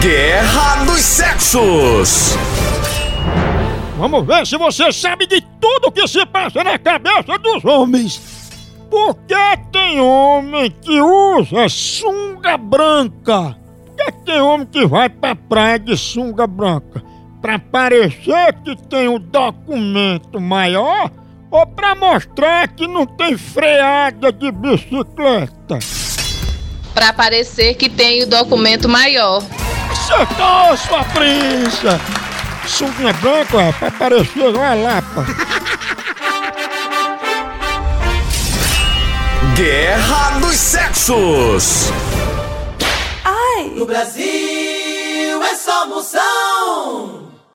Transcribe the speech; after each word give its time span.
Guerra 0.00 0.82
dos 0.86 0.98
Sexos. 1.02 2.34
Vamos 3.98 4.26
ver 4.26 4.46
se 4.46 4.56
você 4.56 4.90
sabe 4.90 5.26
de 5.26 5.42
tudo 5.60 5.92
que 5.92 6.08
se 6.08 6.24
passa 6.24 6.64
na 6.64 6.78
cabeça 6.78 7.36
dos 7.38 7.62
homens. 7.66 8.18
Por 8.88 9.14
que 9.26 9.34
tem 9.70 10.00
homem 10.00 10.70
que 10.70 11.02
usa 11.02 11.68
sunga 11.68 12.56
branca? 12.56 13.54
Por 13.84 13.94
que 13.94 14.12
tem 14.24 14.40
homem 14.40 14.66
que 14.66 14.86
vai 14.86 15.10
pra 15.10 15.36
praia 15.36 15.78
de 15.78 15.94
sunga 15.98 16.46
branca? 16.46 17.02
Pra 17.42 17.58
parecer 17.58 18.54
que 18.64 18.74
tem 18.88 19.06
o 19.06 19.18
documento 19.18 20.40
maior 20.40 21.10
ou 21.50 21.66
pra 21.66 21.94
mostrar 21.94 22.68
que 22.68 22.86
não 22.86 23.04
tem 23.04 23.36
freada 23.36 24.32
de 24.32 24.50
bicicleta? 24.50 25.78
Pra 26.94 27.12
parecer 27.12 27.74
que 27.74 27.90
tem 27.90 28.22
o 28.22 28.26
documento 28.26 28.88
maior. 28.88 29.42
Acertou, 30.12 30.76
sua 30.76 31.04
prinça! 31.04 32.00
Sunguinha 32.66 33.12
branca, 33.14 33.62
é 33.62 33.72
pra 33.72 33.90
parecer 33.92 34.48
uma 34.48 34.74
lapa. 34.74 35.24
Guerra 39.54 40.38
dos 40.40 40.56
Sexos. 40.56 41.92
No 43.76 43.86
Brasil 43.86 45.42
é 45.42 45.54
só 45.54 45.86
moção. 45.86 46.49